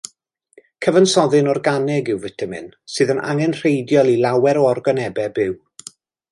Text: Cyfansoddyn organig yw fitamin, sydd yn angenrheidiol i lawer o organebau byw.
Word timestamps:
Cyfansoddyn 0.85 1.49
organig 1.53 2.09
yw 2.15 2.23
fitamin, 2.25 2.71
sydd 2.95 3.13
yn 3.17 3.23
angenrheidiol 3.35 4.13
i 4.17 4.19
lawer 4.27 4.63
o 4.65 4.69
organebau 4.75 5.35
byw. 5.41 5.57